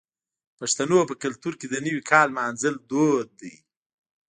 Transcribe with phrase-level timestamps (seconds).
[0.49, 3.53] د پښتنو په کلتور کې د نوي کال لمانځل دود دی.